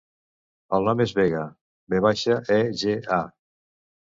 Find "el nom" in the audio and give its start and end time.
0.77-1.03